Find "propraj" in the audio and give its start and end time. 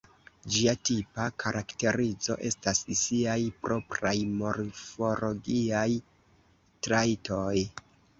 3.67-4.13